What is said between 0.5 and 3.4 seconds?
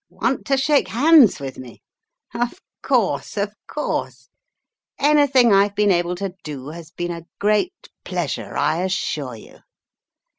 shake hands with me? Of course,